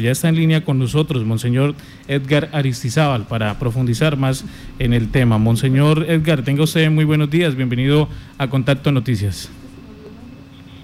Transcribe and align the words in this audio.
Ya 0.00 0.12
está 0.12 0.28
en 0.28 0.36
línea 0.36 0.64
con 0.64 0.78
nosotros 0.78 1.24
Monseñor 1.24 1.74
Edgar 2.06 2.50
Aristizábal 2.52 3.24
para 3.26 3.58
profundizar 3.58 4.16
más 4.16 4.44
en 4.78 4.92
el 4.92 5.10
tema. 5.10 5.38
Monseñor 5.38 6.04
Edgar, 6.08 6.44
tenga 6.44 6.62
usted 6.62 6.88
muy 6.88 7.04
buenos 7.04 7.28
días, 7.30 7.56
bienvenido 7.56 8.06
a 8.38 8.48
Contacto 8.48 8.92
Noticias. 8.92 9.50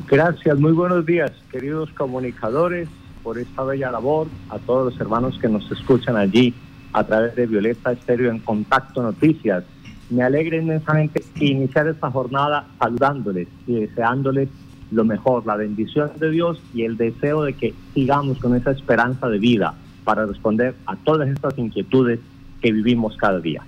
Gracias, 0.08 0.58
muy 0.58 0.72
buenos 0.72 1.06
días, 1.06 1.30
queridos 1.53 1.90
comunicadores, 1.90 2.88
por 3.22 3.38
esta 3.38 3.62
bella 3.62 3.92
labor, 3.92 4.27
a 4.50 4.58
todos 4.58 4.92
los 4.92 5.00
hermanos 5.00 5.38
que 5.40 5.49
nos 5.49 5.71
escuchan 5.71 6.17
allí 6.17 6.53
a 6.92 7.04
través 7.04 7.37
de 7.37 7.46
Violeta 7.46 7.92
Estéreo 7.92 8.33
en 8.33 8.40
Contacto 8.40 9.01
Noticias. 9.01 9.62
Me 10.10 10.24
alegra 10.24 10.56
inmensamente 10.56 11.22
iniciar 11.38 11.87
esta 11.87 12.10
jornada 12.10 12.67
saludándoles 12.81 13.46
y 13.69 13.74
deseándoles 13.74 14.49
lo 14.95 15.04
mejor, 15.04 15.45
la 15.45 15.56
bendición 15.56 16.10
de 16.19 16.30
Dios 16.30 16.59
y 16.73 16.83
el 16.83 16.97
deseo 16.97 17.42
de 17.42 17.55
que 17.55 17.74
sigamos 17.95 18.38
con 18.38 18.55
esa 18.55 18.70
esperanza 18.70 19.28
de 19.28 19.38
vida 19.38 19.74
para 20.05 20.24
responder 20.24 20.74
a 20.87 20.97
todas 20.97 21.28
estas 21.28 21.59
inquietudes 21.59 22.20
que 22.60 22.73
vivimos 22.73 23.16
cada 23.16 23.41
día. 23.41 23.62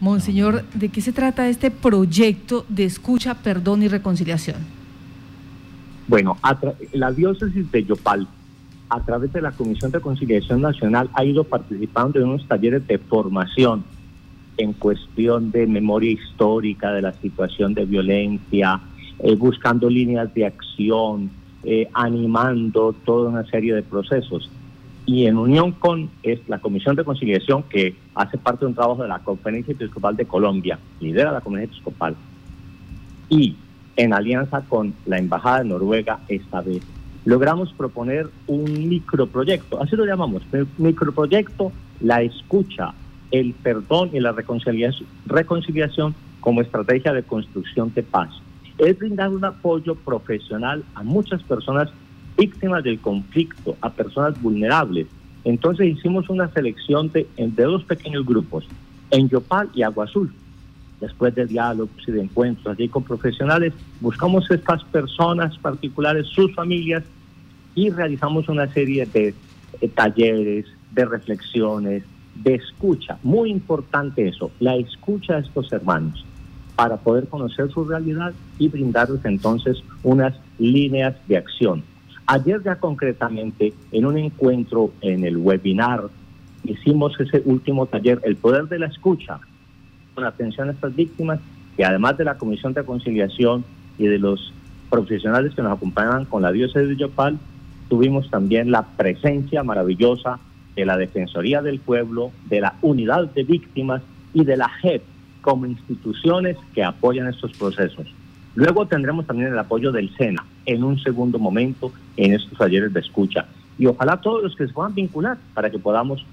Monseñor, 0.00 0.64
¿de 0.72 0.88
qué 0.88 1.00
se 1.00 1.12
trata 1.12 1.48
este 1.48 1.70
proyecto 1.70 2.64
de 2.68 2.84
escucha, 2.84 3.34
perdón 3.34 3.82
y 3.82 3.88
reconciliación? 3.88 4.56
Bueno, 6.08 6.38
la 6.92 7.12
diócesis 7.12 7.70
de 7.70 7.84
Yopal, 7.84 8.26
a 8.88 9.04
través 9.04 9.32
de 9.32 9.42
la 9.42 9.52
Comisión 9.52 9.90
de 9.90 10.00
Conciliación 10.00 10.60
Nacional, 10.60 11.10
ha 11.14 11.24
ido 11.24 11.44
participando 11.44 12.18
en 12.18 12.28
unos 12.28 12.46
talleres 12.48 12.86
de 12.86 12.98
formación 12.98 13.84
en 14.56 14.72
cuestión 14.72 15.50
de 15.50 15.66
memoria 15.66 16.10
histórica, 16.12 16.92
de 16.92 17.02
la 17.02 17.12
situación 17.14 17.74
de 17.74 17.84
violencia, 17.84 18.80
eh, 19.22 19.34
buscando 19.34 19.90
líneas 19.90 20.32
de 20.34 20.46
acción, 20.46 21.30
eh, 21.62 21.88
animando 21.92 22.94
toda 23.04 23.28
una 23.28 23.44
serie 23.44 23.74
de 23.74 23.82
procesos. 23.82 24.50
Y 25.04 25.26
en 25.26 25.36
unión 25.36 25.72
con 25.72 26.08
es 26.22 26.40
la 26.48 26.58
Comisión 26.58 26.96
de 26.96 27.04
Conciliación, 27.04 27.64
que 27.64 27.94
hace 28.14 28.38
parte 28.38 28.60
de 28.60 28.68
un 28.68 28.74
trabajo 28.74 29.02
de 29.02 29.08
la 29.08 29.18
Conferencia 29.18 29.72
Episcopal 29.72 30.16
de 30.16 30.24
Colombia, 30.24 30.78
lidera 31.00 31.32
la 31.32 31.40
Conferencia 31.42 31.74
Episcopal, 31.74 32.16
y 33.28 33.56
en 33.96 34.14
alianza 34.14 34.62
con 34.62 34.94
la 35.04 35.18
Embajada 35.18 35.58
de 35.58 35.64
Noruega 35.66 36.20
esta 36.28 36.62
vez, 36.62 36.82
logramos 37.26 37.72
proponer 37.74 38.30
un 38.46 38.88
microproyecto, 38.88 39.82
así 39.82 39.96
lo 39.96 40.06
llamamos, 40.06 40.42
microproyecto, 40.78 41.72
la 42.00 42.22
escucha, 42.22 42.94
el 43.30 43.52
perdón 43.52 44.10
y 44.14 44.20
la 44.20 44.32
reconciliación, 44.32 45.06
reconciliación 45.26 46.14
como 46.40 46.62
estrategia 46.62 47.12
de 47.12 47.22
construcción 47.22 47.92
de 47.94 48.02
paz 48.02 48.30
es 48.80 48.98
brindar 48.98 49.28
un 49.28 49.44
apoyo 49.44 49.94
profesional 49.94 50.82
a 50.94 51.02
muchas 51.02 51.42
personas 51.42 51.90
víctimas 52.36 52.82
del 52.82 52.98
conflicto, 52.98 53.76
a 53.82 53.90
personas 53.90 54.40
vulnerables. 54.40 55.06
Entonces 55.44 55.98
hicimos 55.98 56.30
una 56.30 56.48
selección 56.48 57.12
de, 57.12 57.26
de 57.36 57.62
dos 57.62 57.84
pequeños 57.84 58.24
grupos, 58.24 58.66
en 59.10 59.28
Yopal 59.28 59.68
y 59.74 59.82
Agua 59.82 60.04
Azul. 60.04 60.32
Después 61.00 61.34
de 61.34 61.46
diálogos 61.46 61.90
y 62.06 62.12
de 62.12 62.22
encuentros 62.22 62.66
allí 62.66 62.88
con 62.88 63.04
profesionales, 63.04 63.74
buscamos 64.00 64.50
estas 64.50 64.82
personas 64.84 65.56
particulares, 65.58 66.26
sus 66.26 66.54
familias, 66.54 67.04
y 67.74 67.90
realizamos 67.90 68.48
una 68.48 68.66
serie 68.72 69.06
de 69.06 69.34
talleres, 69.94 70.66
de 70.90 71.04
reflexiones, 71.04 72.02
de 72.34 72.54
escucha. 72.54 73.18
Muy 73.22 73.50
importante 73.50 74.26
eso, 74.26 74.50
la 74.58 74.76
escucha 74.76 75.36
a 75.36 75.38
estos 75.38 75.72
hermanos 75.72 76.24
para 76.80 76.96
poder 76.96 77.28
conocer 77.28 77.70
su 77.70 77.84
realidad 77.84 78.32
y 78.58 78.68
brindarles 78.68 79.22
entonces 79.26 79.84
unas 80.02 80.32
líneas 80.58 81.14
de 81.28 81.36
acción. 81.36 81.82
Ayer 82.24 82.62
ya 82.62 82.76
concretamente 82.76 83.74
en 83.92 84.06
un 84.06 84.16
encuentro 84.16 84.90
en 85.02 85.24
el 85.24 85.36
webinar 85.36 86.04
hicimos 86.64 87.12
ese 87.20 87.42
último 87.44 87.84
taller, 87.84 88.18
el 88.24 88.36
poder 88.36 88.64
de 88.68 88.78
la 88.78 88.86
escucha, 88.86 89.40
con 90.14 90.24
atención 90.24 90.70
a 90.70 90.72
estas 90.72 90.96
víctimas 90.96 91.38
y 91.76 91.82
además 91.82 92.16
de 92.16 92.24
la 92.24 92.38
Comisión 92.38 92.72
de 92.72 92.82
Conciliación 92.82 93.62
y 93.98 94.06
de 94.06 94.18
los 94.18 94.54
profesionales 94.88 95.54
que 95.54 95.60
nos 95.60 95.76
acompañan 95.76 96.24
con 96.24 96.40
la 96.40 96.50
diócesis 96.50 96.88
de 96.88 96.96
Yopal, 96.96 97.38
tuvimos 97.90 98.30
también 98.30 98.70
la 98.70 98.86
presencia 98.96 99.62
maravillosa 99.62 100.38
de 100.76 100.86
la 100.86 100.96
Defensoría 100.96 101.60
del 101.60 101.78
Pueblo, 101.78 102.30
de 102.48 102.62
la 102.62 102.76
Unidad 102.80 103.30
de 103.34 103.44
Víctimas 103.44 104.00
y 104.32 104.44
de 104.44 104.56
la 104.56 104.70
JEP, 104.80 105.02
como 105.40 105.66
instituciones 105.66 106.56
que 106.74 106.82
apoyan 106.84 107.28
estos 107.28 107.52
procesos. 107.52 108.06
Luego 108.54 108.86
tendremos 108.86 109.26
también 109.26 109.52
el 109.52 109.58
apoyo 109.58 109.92
del 109.92 110.14
SENA 110.16 110.44
en 110.66 110.82
un 110.82 110.98
segundo 110.98 111.38
momento 111.38 111.92
en 112.16 112.34
estos 112.34 112.58
talleres 112.58 112.92
de 112.92 113.00
escucha. 113.00 113.46
Y 113.78 113.86
ojalá 113.86 114.20
todos 114.20 114.42
los 114.42 114.56
que 114.56 114.66
se 114.66 114.72
puedan 114.72 114.94
vincular 114.94 115.38
para 115.54 115.70
que 115.70 115.78
podamos 115.78 116.24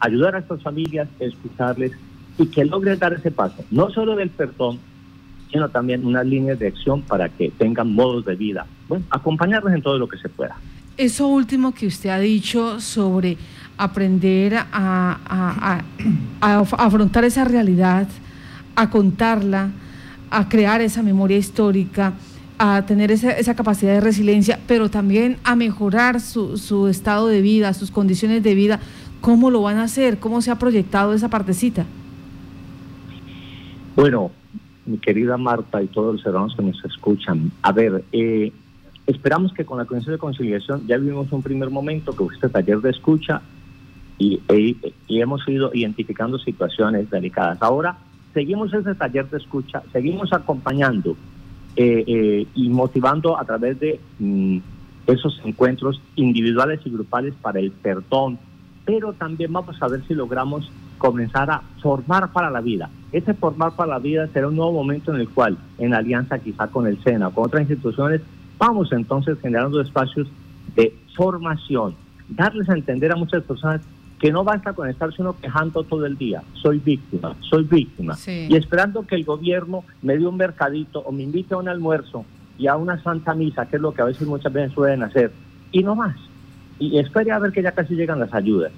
ayudar 0.00 0.34
a 0.34 0.40
estas 0.40 0.60
familias, 0.62 1.08
escucharles 1.20 1.92
y 2.38 2.46
que 2.46 2.64
logren 2.64 2.98
dar 2.98 3.12
ese 3.12 3.30
paso, 3.30 3.64
no 3.70 3.90
solo 3.90 4.16
del 4.16 4.30
perdón, 4.30 4.78
sino 5.50 5.68
también 5.68 6.04
unas 6.04 6.26
líneas 6.26 6.58
de 6.58 6.68
acción 6.68 7.02
para 7.02 7.28
que 7.28 7.50
tengan 7.50 7.94
modos 7.94 8.24
de 8.24 8.34
vida. 8.34 8.66
Bueno, 8.88 9.04
acompañarles 9.10 9.74
en 9.74 9.82
todo 9.82 9.98
lo 9.98 10.08
que 10.08 10.18
se 10.18 10.28
pueda. 10.28 10.56
Eso 10.96 11.28
último 11.28 11.72
que 11.72 11.86
usted 11.86 12.10
ha 12.10 12.18
dicho 12.18 12.80
sobre 12.80 13.36
aprender 13.78 14.54
a 14.56 15.82
afrontar 16.40 17.24
esa 17.24 17.44
realidad 17.44 18.08
a 18.76 18.90
contarla, 18.90 19.70
a 20.30 20.48
crear 20.48 20.80
esa 20.80 21.02
memoria 21.02 21.36
histórica, 21.36 22.14
a 22.58 22.86
tener 22.86 23.10
esa, 23.10 23.54
capacidad 23.54 23.92
de 23.92 24.00
resiliencia, 24.00 24.58
pero 24.66 24.88
también 24.88 25.36
a 25.44 25.56
mejorar 25.56 26.20
su, 26.20 26.56
su, 26.58 26.88
estado 26.88 27.26
de 27.26 27.40
vida, 27.40 27.74
sus 27.74 27.90
condiciones 27.90 28.42
de 28.42 28.54
vida. 28.54 28.80
¿Cómo 29.20 29.50
lo 29.50 29.62
van 29.62 29.78
a 29.78 29.84
hacer? 29.84 30.18
¿Cómo 30.18 30.42
se 30.42 30.50
ha 30.50 30.58
proyectado 30.58 31.12
esa 31.12 31.28
partecita? 31.28 31.86
Bueno, 33.94 34.30
mi 34.86 34.98
querida 34.98 35.36
Marta 35.36 35.82
y 35.82 35.86
todos 35.86 36.16
los 36.16 36.26
hermanos 36.26 36.54
que 36.56 36.62
nos 36.62 36.84
escuchan, 36.84 37.50
a 37.62 37.72
ver, 37.72 38.04
eh, 38.12 38.52
esperamos 39.06 39.52
que 39.52 39.64
con 39.64 39.78
la 39.78 39.84
Comisión 39.84 40.14
de 40.14 40.18
Conciliación 40.18 40.86
ya 40.86 40.96
vivimos 40.96 41.30
un 41.32 41.42
primer 41.42 41.70
momento, 41.70 42.14
que 42.14 42.24
este 42.34 42.48
taller 42.48 42.80
de 42.80 42.90
escucha 42.90 43.42
y, 44.18 44.40
e, 44.48 44.76
y 45.08 45.20
hemos 45.20 45.46
ido 45.48 45.70
identificando 45.74 46.38
situaciones 46.38 47.10
delicadas. 47.10 47.58
Ahora, 47.60 47.96
seguimos 48.34 48.72
ese 48.72 48.94
taller 48.94 49.28
de 49.30 49.38
escucha, 49.38 49.82
seguimos 49.92 50.32
acompañando 50.32 51.16
eh, 51.76 52.04
eh, 52.06 52.46
y 52.54 52.68
motivando 52.68 53.38
a 53.38 53.44
través 53.44 53.78
de 53.80 54.00
mm, 54.18 54.58
esos 55.06 55.40
encuentros 55.44 56.00
individuales 56.16 56.80
y 56.84 56.90
grupales 56.90 57.34
para 57.40 57.60
el 57.60 57.70
perdón, 57.70 58.38
pero 58.84 59.12
también 59.12 59.52
vamos 59.52 59.80
a 59.80 59.88
ver 59.88 60.06
si 60.06 60.14
logramos 60.14 60.70
comenzar 60.98 61.50
a 61.50 61.62
formar 61.80 62.32
para 62.32 62.50
la 62.50 62.60
vida. 62.60 62.90
Ese 63.10 63.34
formar 63.34 63.74
para 63.74 63.92
la 63.92 63.98
vida 63.98 64.28
será 64.28 64.48
un 64.48 64.56
nuevo 64.56 64.72
momento 64.72 65.14
en 65.14 65.20
el 65.20 65.28
cual, 65.28 65.58
en 65.78 65.94
alianza 65.94 66.38
quizá 66.38 66.68
con 66.68 66.86
el 66.86 67.02
SENA 67.02 67.28
o 67.28 67.32
con 67.32 67.44
otras 67.44 67.62
instituciones, 67.62 68.20
vamos 68.58 68.92
entonces 68.92 69.38
generando 69.40 69.80
espacios 69.80 70.28
de 70.76 70.94
formación, 71.16 71.94
darles 72.28 72.68
a 72.68 72.74
entender 72.74 73.12
a 73.12 73.16
muchas 73.16 73.42
personas 73.42 73.80
que 74.22 74.30
no 74.30 74.44
basta 74.44 74.72
con 74.72 74.88
estarse 74.88 75.20
uno 75.20 75.34
quejando 75.36 75.82
todo 75.82 76.06
el 76.06 76.16
día, 76.16 76.44
soy 76.52 76.78
víctima, 76.78 77.34
soy 77.40 77.64
víctima, 77.64 78.16
y 78.24 78.54
esperando 78.54 79.04
que 79.04 79.16
el 79.16 79.24
gobierno 79.24 79.82
me 80.00 80.16
dé 80.16 80.24
un 80.24 80.36
mercadito 80.36 81.00
o 81.00 81.10
me 81.10 81.24
invite 81.24 81.54
a 81.54 81.56
un 81.56 81.68
almuerzo 81.68 82.24
y 82.56 82.68
a 82.68 82.76
una 82.76 83.02
santa 83.02 83.34
misa, 83.34 83.66
que 83.66 83.76
es 83.76 83.82
lo 83.82 83.92
que 83.92 84.00
a 84.00 84.04
veces 84.04 84.28
muchas 84.28 84.52
veces 84.52 84.72
suelen 84.74 85.02
hacer, 85.02 85.32
y 85.72 85.82
no 85.82 85.96
más. 85.96 86.14
Y 86.78 87.00
espere 87.00 87.32
a 87.32 87.40
ver 87.40 87.50
que 87.50 87.64
ya 87.64 87.72
casi 87.72 87.96
llegan 87.96 88.20
las 88.20 88.32
ayudas. 88.32 88.70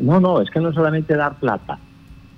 No, 0.00 0.20
no, 0.20 0.40
es 0.40 0.50
que 0.50 0.60
no 0.60 0.72
solamente 0.72 1.16
dar 1.16 1.34
plata. 1.40 1.80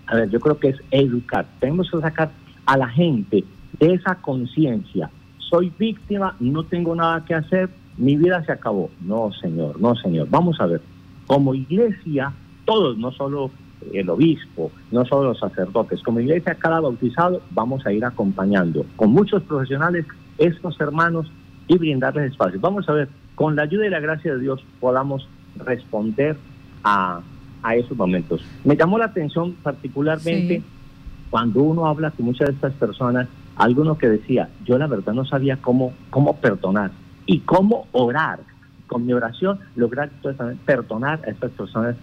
A 0.06 0.16
ver, 0.16 0.30
yo 0.30 0.40
creo 0.40 0.58
que 0.58 0.68
es 0.68 0.76
educar. 0.90 1.44
Tenemos 1.60 1.90
que 1.90 1.98
sacar 1.98 2.30
a 2.64 2.78
la 2.78 2.88
gente 2.88 3.44
de 3.78 3.92
esa 3.92 4.14
conciencia. 4.14 5.10
Soy 5.36 5.70
víctima, 5.78 6.34
no 6.40 6.64
tengo 6.64 6.94
nada 6.94 7.22
que 7.26 7.34
hacer, 7.34 7.68
mi 7.98 8.16
vida 8.16 8.42
se 8.44 8.52
acabó. 8.52 8.90
No, 9.02 9.34
señor, 9.34 9.78
no, 9.78 9.94
señor. 9.96 10.28
Vamos 10.30 10.58
a 10.60 10.66
ver 10.66 10.80
como 11.28 11.54
iglesia, 11.54 12.32
todos, 12.64 12.98
no 12.98 13.12
solo 13.12 13.52
el 13.92 14.08
obispo, 14.10 14.72
no 14.90 15.04
solo 15.04 15.28
los 15.28 15.38
sacerdotes, 15.38 16.02
como 16.02 16.20
iglesia, 16.20 16.56
cada 16.56 16.80
bautizado, 16.80 17.42
vamos 17.50 17.86
a 17.86 17.92
ir 17.92 18.04
acompañando 18.04 18.84
con 18.96 19.10
muchos 19.12 19.42
profesionales 19.44 20.06
estos 20.38 20.80
hermanos 20.80 21.30
y 21.68 21.76
brindarles 21.76 22.32
espacio. 22.32 22.58
Vamos 22.60 22.88
a 22.88 22.92
ver, 22.92 23.08
con 23.34 23.54
la 23.54 23.62
ayuda 23.62 23.86
y 23.86 23.90
la 23.90 24.00
gracia 24.00 24.34
de 24.34 24.40
Dios 24.40 24.64
podamos 24.80 25.28
responder 25.56 26.36
a, 26.82 27.20
esos 27.76 27.98
momentos. 27.98 28.42
Me 28.64 28.76
llamó 28.76 28.96
la 28.96 29.06
atención 29.06 29.54
particularmente 29.62 30.62
cuando 31.28 31.60
uno 31.60 31.86
habla 31.86 32.10
con 32.12 32.24
muchas 32.24 32.48
de 32.48 32.54
estas 32.54 32.72
personas, 32.72 33.28
alguno 33.56 33.98
que 33.98 34.08
decía, 34.08 34.48
yo 34.64 34.78
la 34.78 34.86
verdad 34.86 35.12
no 35.12 35.26
sabía 35.26 35.58
cómo, 35.60 35.92
cómo 36.08 36.36
perdonar 36.36 36.90
y 37.26 37.40
cómo 37.40 37.86
orar 37.92 38.40
con 38.88 39.06
mi 39.06 39.12
oración 39.12 39.60
lograr 39.76 40.10
perdonar 40.66 41.20
a 41.24 41.30
estas 41.30 41.52
personas 41.52 41.94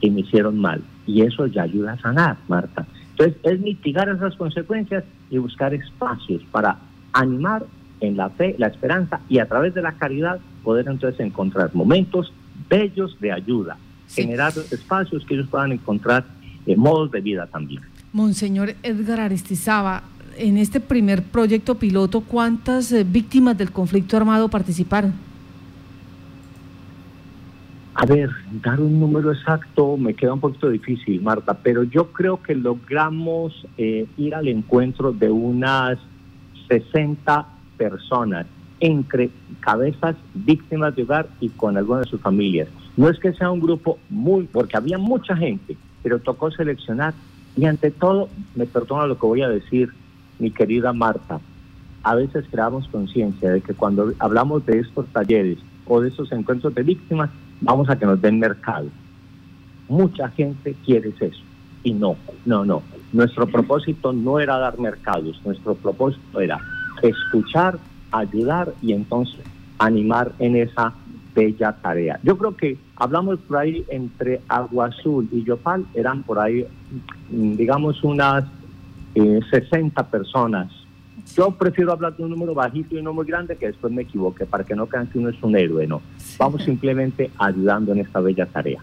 que 0.00 0.10
me 0.10 0.20
hicieron 0.20 0.58
mal. 0.58 0.82
Y 1.06 1.22
eso 1.22 1.46
ya 1.46 1.62
ayuda 1.62 1.92
a 1.92 2.00
sanar, 2.00 2.36
Marta. 2.48 2.86
Entonces, 3.12 3.36
es 3.42 3.60
mitigar 3.60 4.08
esas 4.10 4.36
consecuencias 4.36 5.04
y 5.30 5.38
buscar 5.38 5.72
espacios 5.72 6.42
para 6.50 6.78
animar 7.12 7.64
en 8.00 8.16
la 8.16 8.30
fe, 8.30 8.54
la 8.58 8.66
esperanza 8.66 9.20
y 9.28 9.38
a 9.38 9.46
través 9.46 9.74
de 9.74 9.82
la 9.82 9.92
caridad 9.92 10.40
poder 10.64 10.88
entonces 10.88 11.20
encontrar 11.20 11.70
momentos 11.72 12.32
bellos 12.68 13.16
de 13.20 13.32
ayuda, 13.32 13.76
generar 14.08 14.52
espacios 14.70 15.24
que 15.24 15.34
ellos 15.34 15.48
puedan 15.48 15.72
encontrar 15.72 16.24
eh, 16.66 16.76
modos 16.76 17.10
de 17.12 17.20
vida 17.20 17.46
también. 17.46 17.82
Monseñor 18.12 18.74
Edgar 18.82 19.20
Aristizaba, 19.20 20.02
en 20.36 20.56
este 20.56 20.80
primer 20.80 21.22
proyecto 21.22 21.76
piloto, 21.76 22.22
¿cuántas 22.22 22.90
eh, 22.92 23.04
víctimas 23.04 23.56
del 23.56 23.70
conflicto 23.70 24.16
armado 24.16 24.48
participaron? 24.48 25.12
A 28.02 28.04
ver, 28.04 28.30
dar 28.50 28.80
un 28.80 28.98
número 28.98 29.30
exacto 29.30 29.96
me 29.96 30.14
queda 30.14 30.32
un 30.32 30.40
poquito 30.40 30.68
difícil, 30.68 31.22
Marta, 31.22 31.54
pero 31.54 31.84
yo 31.84 32.06
creo 32.06 32.42
que 32.42 32.52
logramos 32.56 33.64
eh, 33.78 34.08
ir 34.16 34.34
al 34.34 34.48
encuentro 34.48 35.12
de 35.12 35.30
unas 35.30 36.00
60 36.66 37.46
personas 37.76 38.46
entre 38.80 39.30
cabezas 39.60 40.16
víctimas 40.34 40.96
de 40.96 41.04
hogar 41.04 41.28
y 41.38 41.50
con 41.50 41.76
algunas 41.76 42.06
de 42.06 42.10
sus 42.10 42.20
familias. 42.20 42.66
No 42.96 43.08
es 43.08 43.20
que 43.20 43.34
sea 43.34 43.52
un 43.52 43.60
grupo 43.60 44.00
muy, 44.10 44.48
porque 44.50 44.76
había 44.76 44.98
mucha 44.98 45.36
gente, 45.36 45.76
pero 46.02 46.18
tocó 46.18 46.50
seleccionar 46.50 47.14
y 47.56 47.66
ante 47.66 47.92
todo, 47.92 48.28
me 48.56 48.66
perdona 48.66 49.06
lo 49.06 49.16
que 49.16 49.26
voy 49.26 49.42
a 49.42 49.48
decir, 49.48 49.90
mi 50.40 50.50
querida 50.50 50.92
Marta, 50.92 51.38
a 52.02 52.16
veces 52.16 52.46
creamos 52.50 52.88
conciencia 52.88 53.52
de 53.52 53.60
que 53.60 53.74
cuando 53.74 54.12
hablamos 54.18 54.66
de 54.66 54.80
estos 54.80 55.06
talleres 55.12 55.58
o 55.86 56.00
de 56.00 56.08
estos 56.08 56.32
encuentros 56.32 56.74
de 56.74 56.82
víctimas, 56.82 57.30
vamos 57.62 57.88
a 57.88 57.96
que 57.96 58.06
nos 58.06 58.20
den 58.20 58.38
mercado. 58.38 58.88
Mucha 59.88 60.28
gente 60.30 60.74
quiere 60.84 61.12
eso. 61.20 61.42
Y 61.84 61.92
no, 61.92 62.16
no, 62.44 62.64
no. 62.64 62.82
Nuestro 63.12 63.46
propósito 63.46 64.12
no 64.12 64.38
era 64.38 64.56
dar 64.58 64.78
mercados, 64.78 65.40
nuestro 65.44 65.74
propósito 65.74 66.40
era 66.40 66.58
escuchar, 67.02 67.78
ayudar 68.10 68.72
y 68.80 68.92
entonces 68.92 69.40
animar 69.78 70.32
en 70.38 70.56
esa 70.56 70.94
bella 71.34 71.72
tarea. 71.72 72.20
Yo 72.22 72.38
creo 72.38 72.56
que 72.56 72.78
hablamos 72.96 73.38
por 73.40 73.58
ahí 73.58 73.84
entre 73.88 74.40
Agua 74.48 74.86
Azul 74.86 75.28
y 75.32 75.42
Yopal, 75.44 75.84
eran 75.94 76.22
por 76.22 76.38
ahí, 76.38 76.66
mm, 77.30 77.56
digamos, 77.56 78.02
unas 78.04 78.44
60 79.14 80.00
eh, 80.00 80.04
personas. 80.10 80.70
Yo 81.36 81.50
prefiero 81.52 81.92
hablar 81.92 82.16
de 82.16 82.22
un 82.22 82.30
número 82.30 82.54
bajito 82.54 82.98
y 82.98 83.02
no 83.02 83.12
muy 83.12 83.26
grande 83.26 83.56
que 83.56 83.66
después 83.66 83.92
me 83.92 84.02
equivoque, 84.02 84.44
para 84.44 84.64
que 84.64 84.74
no 84.74 84.86
crean 84.86 85.06
que 85.06 85.18
uno 85.18 85.28
es 85.28 85.42
un 85.42 85.56
héroe, 85.56 85.86
no. 85.86 86.02
Vamos 86.38 86.64
simplemente 86.64 87.30
ayudando 87.38 87.92
en 87.92 88.00
esta 88.00 88.20
bella 88.20 88.46
tarea. 88.46 88.82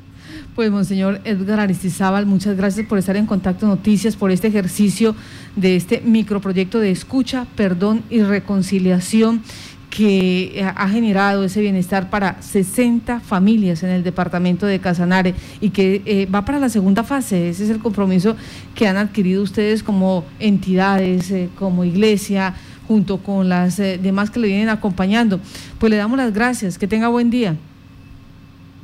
Pues, 0.55 0.71
Monseñor 0.71 1.19
Edgar 1.23 1.59
Aristizábal, 1.59 2.25
muchas 2.25 2.55
gracias 2.55 2.87
por 2.87 2.97
estar 2.97 3.15
en 3.15 3.25
contacto 3.25 3.67
Noticias, 3.67 4.15
por 4.15 4.31
este 4.31 4.47
ejercicio 4.47 5.15
de 5.55 5.75
este 5.75 6.01
microproyecto 6.01 6.79
de 6.79 6.91
escucha, 6.91 7.45
perdón 7.55 8.03
y 8.09 8.21
reconciliación 8.21 9.41
que 9.89 10.63
ha 10.75 10.87
generado 10.87 11.43
ese 11.43 11.61
bienestar 11.61 12.09
para 12.09 12.41
60 12.41 13.19
familias 13.21 13.81
en 13.83 13.89
el 13.89 14.03
departamento 14.03 14.65
de 14.65 14.79
Casanare 14.79 15.33
y 15.61 15.71
que 15.71 16.03
eh, 16.05 16.27
va 16.27 16.45
para 16.45 16.59
la 16.59 16.69
segunda 16.69 17.03
fase. 17.03 17.49
Ese 17.49 17.63
es 17.63 17.69
el 17.69 17.79
compromiso 17.79 18.35
que 18.75 18.87
han 18.87 18.97
adquirido 18.97 19.41
ustedes 19.41 19.81
como 19.81 20.25
entidades, 20.39 21.31
eh, 21.31 21.49
como 21.57 21.83
iglesia, 21.83 22.53
junto 22.87 23.17
con 23.17 23.49
las 23.49 23.79
eh, 23.79 23.99
demás 24.01 24.29
que 24.29 24.39
le 24.39 24.47
vienen 24.47 24.69
acompañando. 24.69 25.39
Pues 25.79 25.89
le 25.89 25.97
damos 25.97 26.17
las 26.17 26.33
gracias. 26.33 26.77
Que 26.77 26.87
tenga 26.87 27.07
buen 27.07 27.29
día. 27.29 27.55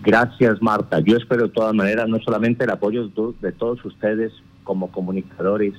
Gracias, 0.03 0.61
Marta. 0.61 0.99
Yo 0.99 1.17
espero 1.17 1.43
de 1.47 1.53
todas 1.53 1.73
maneras 1.73 2.07
no 2.07 2.19
solamente 2.19 2.63
el 2.63 2.69
apoyo 2.71 3.09
de 3.41 3.51
todos 3.51 3.83
ustedes 3.85 4.31
como 4.63 4.91
comunicadores, 4.91 5.73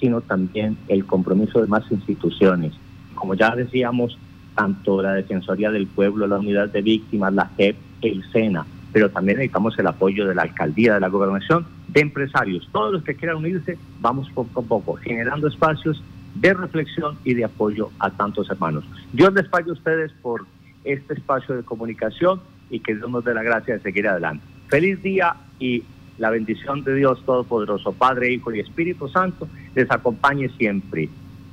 sino 0.00 0.20
también 0.20 0.76
el 0.88 1.04
compromiso 1.04 1.60
de 1.60 1.66
más 1.66 1.84
instituciones. 1.90 2.72
Como 3.14 3.34
ya 3.34 3.54
decíamos, 3.54 4.16
tanto 4.60 5.00
la 5.00 5.14
Defensoría 5.14 5.70
del 5.70 5.86
Pueblo, 5.86 6.26
la 6.26 6.38
Unidad 6.38 6.68
de 6.68 6.82
Víctimas, 6.82 7.32
la 7.32 7.50
JEP, 7.56 7.76
el 8.02 8.22
SENA, 8.30 8.66
pero 8.92 9.08
también 9.08 9.38
necesitamos 9.38 9.78
el 9.78 9.86
apoyo 9.86 10.26
de 10.26 10.34
la 10.34 10.42
alcaldía, 10.42 10.94
de 10.94 11.00
la 11.00 11.08
gobernación, 11.08 11.64
de 11.88 12.02
empresarios. 12.02 12.68
Todos 12.70 12.92
los 12.92 13.02
que 13.02 13.14
quieran 13.14 13.38
unirse, 13.38 13.78
vamos 14.00 14.28
poco 14.34 14.60
a 14.60 14.62
poco, 14.62 14.96
generando 14.96 15.48
espacios 15.48 16.02
de 16.34 16.52
reflexión 16.52 17.16
y 17.24 17.32
de 17.32 17.44
apoyo 17.44 17.90
a 18.00 18.10
tantos 18.10 18.50
hermanos. 18.50 18.84
Dios 19.14 19.32
les 19.32 19.48
pague 19.48 19.70
a 19.70 19.72
ustedes 19.72 20.12
por 20.20 20.44
este 20.84 21.14
espacio 21.14 21.56
de 21.56 21.62
comunicación 21.62 22.42
y 22.68 22.80
que 22.80 22.94
Dios 22.94 23.10
nos 23.10 23.24
dé 23.24 23.32
la 23.32 23.42
gracia 23.42 23.74
de 23.74 23.80
seguir 23.80 24.08
adelante. 24.08 24.44
Feliz 24.68 25.02
día 25.02 25.36
y 25.58 25.84
la 26.18 26.28
bendición 26.28 26.84
de 26.84 26.96
Dios 26.96 27.24
Todopoderoso, 27.24 27.92
Padre, 27.92 28.30
Hijo 28.30 28.54
y 28.54 28.60
Espíritu 28.60 29.08
Santo, 29.08 29.48
les 29.74 29.90
acompañe 29.90 30.50
siempre. 30.58 31.08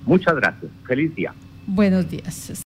Muchas 0.06 0.36
gracias. 0.36 0.70
Feliz 0.86 1.16
día. 1.16 1.34
Buenos 1.68 2.10
días. 2.10 2.50